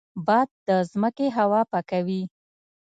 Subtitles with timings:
[0.25, 2.23] باد د ځمکې هوا پاکوي